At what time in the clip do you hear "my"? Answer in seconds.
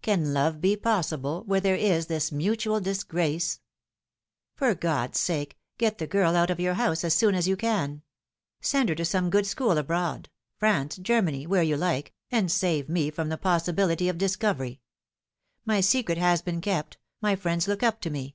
15.66-15.82, 17.20-17.36